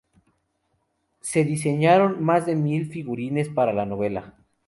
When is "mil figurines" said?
2.55-3.49